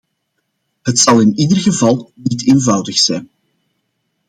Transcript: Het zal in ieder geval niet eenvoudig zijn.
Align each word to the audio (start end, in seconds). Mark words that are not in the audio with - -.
Het 0.81 0.99
zal 0.99 1.19
in 1.21 1.37
ieder 1.37 1.57
geval 1.57 2.11
niet 2.15 2.47
eenvoudig 2.47 2.95
zijn. 2.95 3.29